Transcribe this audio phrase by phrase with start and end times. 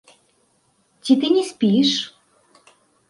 [1.03, 1.91] Ці ты не спіш?